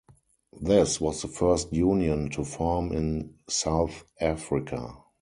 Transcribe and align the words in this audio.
This 0.59 0.99
was 0.99 1.21
the 1.21 1.27
first 1.27 1.71
union 1.71 2.31
to 2.31 2.43
form 2.43 2.91
in 2.91 3.35
South 3.47 4.03
Africa. 4.19 4.97